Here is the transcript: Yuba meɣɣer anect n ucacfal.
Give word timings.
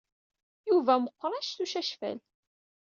Yuba 0.69 0.93
meɣɣer 1.03 1.31
anect 1.33 1.55
n 1.59 1.63
ucacfal. 1.63 2.19